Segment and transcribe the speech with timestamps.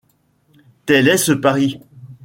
[0.87, 1.79] Tel est ce Paris.